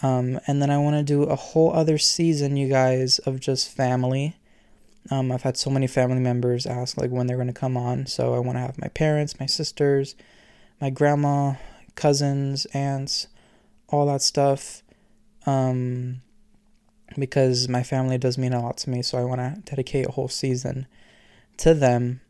um, 0.04 0.40
and 0.46 0.62
then 0.62 0.70
i 0.70 0.78
want 0.78 0.96
to 0.96 1.04
do 1.04 1.24
a 1.24 1.36
whole 1.36 1.74
other 1.74 1.98
season 1.98 2.58
you 2.58 2.68
guys 2.68 3.20
of 3.20 3.40
just 3.40 3.70
family. 3.70 4.36
Um, 5.10 5.32
I've 5.32 5.44
had 5.44 5.56
so 5.56 5.70
many 5.70 5.88
family 5.88 6.20
members 6.20 6.66
ask 6.66 6.98
like 6.98 7.12
when 7.12 7.28
they're 7.28 7.38
going 7.38 7.48
to 7.48 7.54
come 7.54 7.78
on, 7.78 8.08
so 8.08 8.34
I 8.34 8.40
want 8.40 8.58
to 8.58 8.62
have 8.62 8.78
my 8.78 8.90
parents, 8.90 9.40
my 9.40 9.46
sisters, 9.46 10.16
my 10.82 10.90
grandma, 10.90 11.54
cousins, 11.96 12.66
aunts, 12.74 13.28
all 13.88 14.06
that 14.08 14.22
stuff, 14.22 14.84
um, 15.48 16.22
because 17.18 17.68
my 17.68 17.82
family 17.82 18.20
does 18.20 18.38
mean 18.38 18.54
a 18.54 18.62
lot 18.62 18.78
to 18.78 18.90
me. 18.92 19.02
So 19.02 19.18
I 19.18 19.24
want 19.24 19.40
to 19.40 19.62
dedicate 19.66 20.08
a 20.08 20.12
whole 20.12 20.28
season 20.28 20.86
to 21.58 21.74
them. 21.74 22.22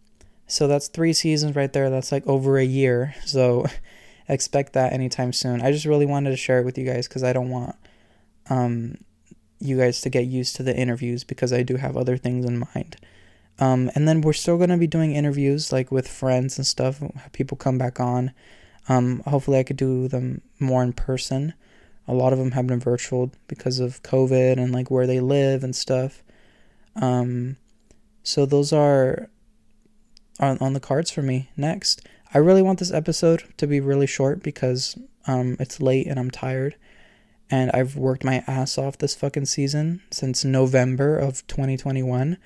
So 0.46 0.68
that's 0.68 0.88
three 0.88 1.12
seasons 1.12 1.56
right 1.56 1.74
there. 1.74 1.90
That's 1.90 2.12
like 2.12 2.26
over 2.26 2.58
a 2.58 2.64
year. 2.64 3.16
So 3.26 3.66
expect 4.30 4.74
that 4.74 4.94
anytime 4.94 5.34
soon. 5.34 5.62
I 5.62 5.72
just 5.72 5.86
really 5.86 6.06
wanted 6.06 6.30
to 6.30 6.38
share 6.38 6.60
it 6.60 6.66
with 6.66 6.78
you 6.78 6.86
guys 6.86 7.08
because 7.08 7.24
I 7.24 7.34
don't 7.34 7.50
want 7.50 7.76
um, 8.50 8.98
you 9.60 9.78
guys 9.78 10.00
to 10.02 10.10
get 10.10 10.26
used 10.26 10.56
to 10.58 10.64
the 10.64 10.78
interviews 10.78 11.24
because 11.24 11.52
I 11.52 11.64
do 11.64 11.76
have 11.76 11.98
other 11.98 12.16
things 12.16 12.46
in 12.46 12.60
mind. 12.60 12.98
Um, 13.60 13.90
and 13.96 14.08
then 14.08 14.22
we're 14.22 14.34
still 14.34 14.58
going 14.58 14.70
to 14.70 14.78
be 14.78 14.86
doing 14.86 15.16
interviews 15.16 15.72
like 15.72 15.92
with 15.92 16.08
friends 16.08 16.58
and 16.58 16.68
stuff. 16.68 17.02
People 17.34 17.58
come 17.58 17.80
back 17.80 18.00
on. 18.00 18.32
Um, 18.88 19.24
hopefully, 19.26 19.58
I 19.58 19.64
could 19.64 19.76
do 19.76 20.08
them 20.08 20.42
more 20.60 20.84
in 20.84 20.94
person. 20.94 21.56
A 22.08 22.14
lot 22.14 22.34
of 22.34 22.40
them 22.40 22.52
have 22.52 22.68
been 22.68 22.80
virtual 22.80 23.32
because 23.48 23.80
of 23.80 24.02
COVID 24.04 24.58
and 24.58 24.72
like 24.72 24.90
where 24.90 25.08
they 25.08 25.20
live 25.20 25.64
and 25.64 25.76
stuff. 25.76 26.24
Um, 26.96 27.58
so 28.24 28.46
those 28.46 28.72
are 28.72 29.30
on, 30.40 30.58
on 30.60 30.74
the 30.74 30.80
cards 30.80 31.12
for 31.12 31.22
me 31.22 31.50
next. 31.58 32.08
I 32.34 32.40
really 32.40 32.62
want 32.62 32.80
this 32.80 32.92
episode 32.92 33.44
to 33.58 33.68
be 33.68 33.80
really 33.80 34.08
short 34.08 34.44
because 34.44 34.98
um, 35.26 35.58
it's 35.60 35.82
late 35.82 36.08
and 36.08 36.20
I'm 36.20 36.32
tired 36.32 36.76
and 37.50 37.72
I've 37.72 37.96
worked 37.96 38.24
my 38.24 38.44
ass 38.48 38.78
off 38.78 38.98
this 38.98 39.16
fucking 39.16 39.46
season 39.46 40.02
since 40.12 40.44
November 40.44 41.18
of 41.18 41.46
2021. 41.48 42.38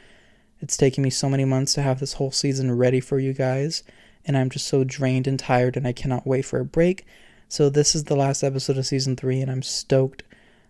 It's 0.59 0.77
taken 0.77 1.03
me 1.03 1.09
so 1.09 1.27
many 1.27 1.45
months 1.45 1.73
to 1.73 1.81
have 1.81 1.99
this 1.99 2.13
whole 2.13 2.31
season 2.31 2.77
ready 2.77 2.99
for 2.99 3.19
you 3.19 3.33
guys, 3.33 3.83
and 4.25 4.37
I'm 4.37 4.49
just 4.49 4.67
so 4.67 4.83
drained 4.83 5.25
and 5.25 5.39
tired, 5.39 5.75
and 5.75 5.87
I 5.87 5.91
cannot 5.91 6.27
wait 6.27 6.43
for 6.43 6.59
a 6.59 6.65
break. 6.65 7.05
So 7.51 7.69
this 7.69 7.95
is 7.95 8.05
the 8.05 8.15
last 8.15 8.43
episode 8.43 8.77
of 8.77 8.85
season 8.85 9.17
three, 9.17 9.41
and 9.41 9.51
I'm 9.51 9.61
stoked 9.61 10.23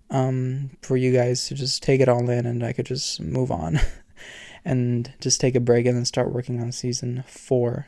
um, 0.10 0.72
for 0.82 0.98
you 0.98 1.14
guys 1.14 1.46
to 1.46 1.54
just 1.54 1.84
take 1.84 2.02
it 2.02 2.10
all 2.10 2.28
in, 2.28 2.48
and 2.48 2.64
I 2.64 2.74
could 2.74 2.88
just 2.88 3.22
move 3.22 3.52
on 3.52 3.80
and 4.66 5.14
just 5.22 5.40
take 5.40 5.54
a 5.54 5.60
break, 5.60 5.86
and 5.86 5.96
then 5.96 6.06
start 6.06 6.34
working 6.34 6.60
on 6.60 6.72
season 6.72 7.24
four. 7.28 7.86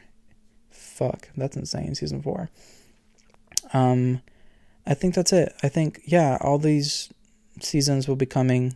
Fuck, 0.69 1.29
that's 1.35 1.57
insane. 1.57 1.95
Season 1.95 2.21
four. 2.21 2.51
Um 3.73 4.21
I 4.85 4.93
think 4.93 5.15
that's 5.15 5.33
it. 5.33 5.55
I 5.63 5.69
think 5.69 6.01
yeah, 6.05 6.37
all 6.39 6.59
these 6.59 7.11
seasons 7.61 8.07
will 8.07 8.15
be 8.15 8.27
coming 8.27 8.75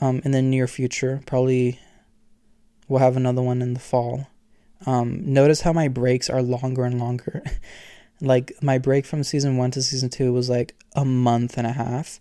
um, 0.00 0.22
in 0.24 0.32
the 0.32 0.42
near 0.42 0.66
future. 0.66 1.22
Probably 1.24 1.78
we'll 2.88 2.98
have 2.98 3.16
another 3.16 3.42
one 3.42 3.62
in 3.62 3.74
the 3.74 3.80
fall. 3.80 4.26
Um, 4.86 5.32
notice 5.32 5.60
how 5.60 5.72
my 5.72 5.86
breaks 5.86 6.28
are 6.28 6.42
longer 6.42 6.84
and 6.84 6.98
longer. 6.98 7.44
like 8.20 8.52
my 8.62 8.78
break 8.78 9.04
from 9.04 9.22
season 9.22 9.56
one 9.56 9.70
to 9.72 9.82
season 9.82 10.08
two 10.08 10.32
was 10.32 10.48
like 10.48 10.74
a 10.94 11.04
month 11.04 11.58
and 11.58 11.66
a 11.66 11.72
half, 11.72 12.20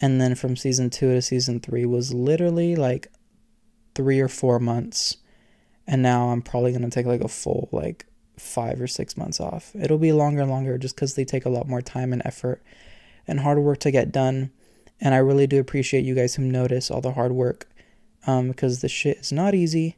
and 0.00 0.20
then 0.20 0.34
from 0.34 0.56
season 0.56 0.90
two 0.90 1.12
to 1.12 1.22
season 1.22 1.60
three 1.60 1.84
was 1.84 2.14
literally 2.14 2.76
like 2.76 3.08
three 3.94 4.20
or 4.20 4.28
four 4.28 4.58
months. 4.58 5.18
And 5.86 6.02
now 6.02 6.30
I'm 6.30 6.42
probably 6.42 6.72
gonna 6.72 6.90
take 6.90 7.06
like 7.06 7.20
a 7.20 7.28
full 7.28 7.68
like 7.72 8.06
five 8.38 8.80
or 8.80 8.86
six 8.86 9.16
months 9.16 9.40
off. 9.40 9.74
It'll 9.74 9.98
be 9.98 10.12
longer 10.12 10.42
and 10.42 10.50
longer 10.50 10.78
just 10.78 10.96
because 10.96 11.14
they 11.14 11.24
take 11.24 11.44
a 11.44 11.50
lot 11.50 11.68
more 11.68 11.82
time 11.82 12.12
and 12.12 12.22
effort 12.24 12.62
and 13.26 13.40
hard 13.40 13.58
work 13.58 13.78
to 13.80 13.90
get 13.90 14.12
done. 14.12 14.50
And 15.00 15.14
I 15.14 15.18
really 15.18 15.46
do 15.46 15.60
appreciate 15.60 16.04
you 16.04 16.14
guys 16.14 16.34
who 16.34 16.42
notice 16.42 16.90
all 16.90 17.00
the 17.00 17.12
hard 17.12 17.32
work 17.32 17.68
um, 18.26 18.48
because 18.48 18.80
the 18.80 18.88
shit 18.88 19.18
is 19.18 19.32
not 19.32 19.54
easy, 19.54 19.96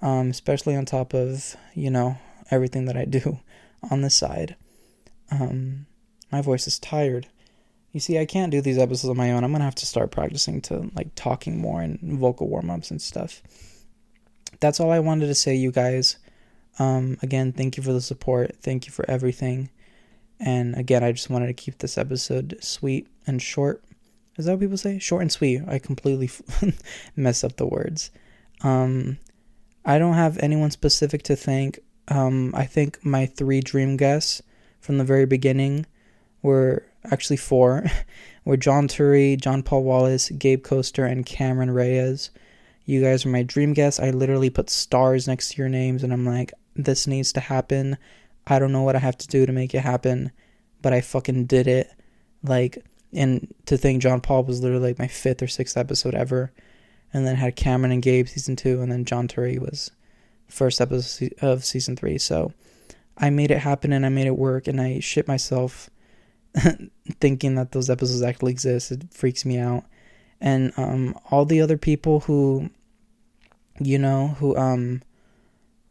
um, 0.00 0.30
especially 0.30 0.76
on 0.76 0.84
top 0.84 1.14
of, 1.14 1.56
you 1.74 1.90
know, 1.90 2.18
everything 2.50 2.86
that 2.86 2.96
I 2.96 3.04
do 3.04 3.40
on 3.90 4.02
the 4.02 4.10
side. 4.10 4.56
Um, 5.30 5.86
my 6.30 6.40
voice 6.40 6.66
is 6.66 6.78
tired. 6.78 7.28
You 7.92 8.00
see, 8.00 8.18
I 8.18 8.26
can't 8.26 8.52
do 8.52 8.60
these 8.60 8.78
episodes 8.78 9.10
on 9.10 9.16
my 9.16 9.32
own. 9.32 9.44
I'm 9.44 9.52
gonna 9.52 9.64
have 9.64 9.74
to 9.76 9.86
start 9.86 10.10
practicing 10.10 10.60
to 10.62 10.90
like 10.94 11.14
talking 11.14 11.58
more 11.58 11.80
and 11.80 11.98
vocal 12.02 12.48
warm 12.48 12.70
ups 12.70 12.90
and 12.90 13.00
stuff. 13.00 13.42
That's 14.60 14.80
all 14.80 14.90
I 14.90 14.98
wanted 14.98 15.26
to 15.26 15.34
say, 15.34 15.54
you 15.54 15.72
guys. 15.72 16.18
Um, 16.78 17.18
again, 17.22 17.52
thank 17.52 17.76
you 17.76 17.82
for 17.82 17.92
the 17.92 18.00
support. 18.00 18.56
Thank 18.60 18.86
you 18.86 18.92
for 18.92 19.08
everything. 19.10 19.70
And 20.40 20.76
again, 20.76 21.02
I 21.02 21.12
just 21.12 21.30
wanted 21.30 21.48
to 21.48 21.54
keep 21.54 21.78
this 21.78 21.98
episode 21.98 22.56
sweet 22.60 23.08
and 23.26 23.42
short. 23.42 23.82
Is 24.36 24.44
that 24.44 24.52
what 24.52 24.60
people 24.60 24.76
say? 24.76 24.98
Short 24.98 25.22
and 25.22 25.32
sweet. 25.32 25.62
I 25.66 25.78
completely 25.78 26.30
mess 27.16 27.42
up 27.42 27.56
the 27.56 27.66
words. 27.66 28.10
Um, 28.62 29.18
I 29.84 29.98
don't 29.98 30.14
have 30.14 30.38
anyone 30.38 30.70
specific 30.70 31.22
to 31.24 31.36
thank. 31.36 31.80
Um, 32.06 32.54
I 32.54 32.64
think 32.64 33.04
my 33.04 33.26
three 33.26 33.60
dream 33.60 33.96
guests 33.96 34.42
from 34.88 34.96
the 34.96 35.04
very 35.04 35.26
beginning 35.26 35.84
were 36.40 36.82
actually 37.12 37.36
four 37.36 37.84
were 38.46 38.56
John 38.56 38.88
Turi, 38.88 39.38
John 39.38 39.62
Paul 39.62 39.84
Wallace, 39.84 40.30
Gabe 40.30 40.64
Coaster, 40.64 41.04
and 41.04 41.26
Cameron 41.26 41.70
Reyes. 41.70 42.30
You 42.86 43.02
guys 43.02 43.26
are 43.26 43.28
my 43.28 43.42
dream 43.42 43.74
guests. 43.74 44.00
I 44.00 44.12
literally 44.12 44.48
put 44.48 44.70
stars 44.70 45.28
next 45.28 45.50
to 45.50 45.56
your 45.58 45.68
names, 45.68 46.02
and 46.02 46.10
I'm 46.10 46.24
like, 46.24 46.54
this 46.74 47.06
needs 47.06 47.34
to 47.34 47.40
happen. 47.40 47.98
I 48.46 48.58
don't 48.58 48.72
know 48.72 48.80
what 48.80 48.96
I 48.96 49.00
have 49.00 49.18
to 49.18 49.28
do 49.28 49.44
to 49.44 49.52
make 49.52 49.74
it 49.74 49.80
happen, 49.80 50.32
but 50.80 50.94
I 50.94 51.02
fucking 51.02 51.44
did 51.44 51.66
it. 51.66 51.90
Like, 52.42 52.82
and 53.12 53.54
to 53.66 53.76
think 53.76 54.00
John 54.00 54.22
Paul 54.22 54.44
was 54.44 54.62
literally 54.62 54.88
like 54.88 54.98
my 54.98 55.08
fifth 55.08 55.42
or 55.42 55.48
sixth 55.48 55.76
episode 55.76 56.14
ever, 56.14 56.50
and 57.12 57.26
then 57.26 57.36
had 57.36 57.56
Cameron 57.56 57.92
and 57.92 58.00
Gabe 58.00 58.26
season 58.26 58.56
two, 58.56 58.80
and 58.80 58.90
then 58.90 59.04
John 59.04 59.28
Turi 59.28 59.58
was 59.58 59.90
first 60.48 60.80
episode 60.80 61.34
of 61.42 61.62
season 61.62 61.94
three. 61.94 62.16
So 62.16 62.54
I 63.18 63.30
made 63.30 63.50
it 63.50 63.58
happen 63.58 63.92
and 63.92 64.06
I 64.06 64.08
made 64.08 64.26
it 64.26 64.38
work, 64.38 64.68
and 64.68 64.80
I 64.80 65.00
shit 65.00 65.28
myself 65.28 65.90
thinking 67.20 67.56
that 67.56 67.72
those 67.72 67.90
episodes 67.90 68.22
actually 68.22 68.52
exist. 68.52 68.92
It 68.92 69.12
freaks 69.12 69.44
me 69.44 69.58
out. 69.58 69.84
And 70.40 70.72
um, 70.76 71.18
all 71.30 71.44
the 71.44 71.60
other 71.60 71.76
people 71.76 72.20
who, 72.20 72.70
you 73.80 73.98
know, 73.98 74.28
who 74.38 74.56
um, 74.56 75.02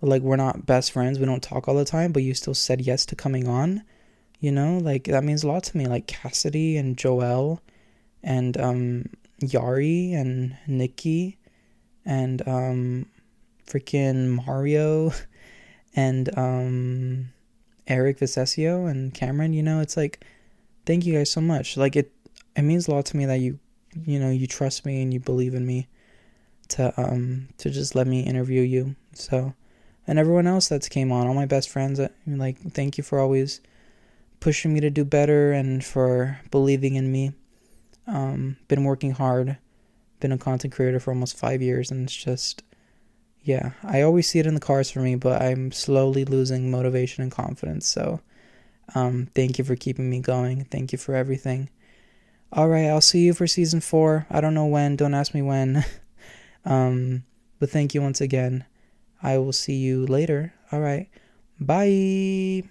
like 0.02 0.22
we're 0.22 0.36
not 0.36 0.66
best 0.66 0.92
friends 0.92 1.20
we 1.20 1.26
don't 1.26 1.42
talk 1.44 1.68
all 1.68 1.76
the 1.76 1.86
time 1.86 2.12
but 2.12 2.24
you 2.24 2.34
still 2.34 2.54
said 2.54 2.82
yes 2.82 3.06
to 3.06 3.16
coming 3.16 3.48
on 3.48 3.84
you 4.40 4.52
know 4.52 4.78
like 4.78 5.06
that 5.06 5.24
means 5.24 5.44
a 5.44 5.48
lot 5.48 5.64
to 5.64 5.78
me 5.78 5.88
like 5.88 6.08
cassidy 6.08 6.78
and 6.78 6.98
joel 6.98 7.62
and 8.24 8.60
um 8.60 9.06
yari 9.42 10.14
and 10.14 10.56
nikki 10.68 11.38
and 12.06 12.48
um 12.48 13.06
freaking 13.66 14.28
mario 14.46 15.12
and 15.96 16.36
um 16.38 17.30
eric 17.88 18.20
Vicesio 18.20 18.90
and 18.90 19.14
cameron 19.14 19.54
you 19.54 19.64
know 19.64 19.80
it's 19.80 19.98
like 19.98 20.24
thank 20.86 21.06
you 21.06 21.14
guys 21.14 21.32
so 21.32 21.42
much 21.42 21.78
like 21.78 21.96
it 21.96 22.12
it 22.56 22.64
means 22.64 22.88
a 22.88 22.92
lot 22.92 23.06
to 23.06 23.18
me 23.18 23.26
that 23.26 23.40
you 23.40 23.60
you 24.06 24.20
know 24.20 24.30
you 24.30 24.48
trust 24.48 24.86
me 24.86 25.02
and 25.02 25.14
you 25.14 25.20
believe 25.20 25.54
in 25.54 25.66
me 25.66 25.88
to 26.68 26.94
um 27.00 27.48
to 27.58 27.70
just 27.70 27.96
let 27.96 28.08
me 28.08 28.22
interview 28.22 28.62
you 28.62 28.96
so 29.14 29.54
and 30.08 30.18
everyone 30.18 30.48
else 30.48 30.70
that's 30.70 30.88
came 30.88 31.12
on, 31.12 31.28
all 31.28 31.34
my 31.34 31.46
best 31.46 31.70
friends. 31.70 32.00
Uh, 32.00 32.08
like, 32.26 32.58
thank 32.72 32.98
you 32.98 33.04
for 33.04 33.20
always 33.20 33.60
pushing 34.40 34.74
me 34.74 34.80
to 34.80 34.90
do 34.90 35.04
better 35.04 35.52
and 35.52 35.84
for 35.84 36.40
believing 36.50 36.96
in 36.96 37.12
me. 37.12 37.34
Um, 38.08 38.56
been 38.70 38.86
working 38.86 39.12
hard, 39.12 39.58
been 40.22 40.32
a 40.32 40.38
content 40.38 40.74
creator 40.74 41.00
for 41.02 41.12
almost 41.12 41.38
five 41.38 41.62
years, 41.62 41.92
and 41.92 42.06
it's 42.06 42.16
just, 42.16 42.64
yeah, 43.48 43.72
I 43.82 44.02
always 44.02 44.28
see 44.28 44.40
it 44.40 44.46
in 44.46 44.56
the 44.56 44.60
cars 44.60 44.92
for 44.92 45.00
me, 45.00 45.16
but 45.16 45.42
I'm 45.42 45.72
slowly 45.72 46.26
losing 46.26 46.70
motivation 46.70 47.24
and 47.24 47.32
confidence. 47.32 47.88
So, 47.88 48.20
um, 48.94 49.30
thank 49.36 49.58
you 49.58 49.64
for 49.64 49.78
keeping 49.78 50.10
me 50.10 50.20
going. 50.20 50.66
Thank 50.66 50.92
you 50.92 50.98
for 50.98 51.16
everything. 51.16 51.70
All 52.52 52.68
right, 52.68 52.88
I'll 52.88 53.00
see 53.00 53.20
you 53.26 53.34
for 53.34 53.48
season 53.48 53.80
four. 53.80 54.28
I 54.30 54.42
don't 54.42 54.54
know 54.54 54.66
when. 54.66 54.98
Don't 54.98 55.14
ask 55.14 55.34
me 55.34 55.42
when. 55.42 55.86
um, 56.66 57.24
but 57.58 57.70
thank 57.70 57.96
you 57.96 58.02
once 58.02 58.20
again. 58.20 58.66
I 59.24 59.38
will 59.38 59.54
see 59.54 59.76
you 59.76 60.06
later. 60.06 60.54
All 60.74 60.82
right. 60.82 61.08
Bye. 61.58 62.64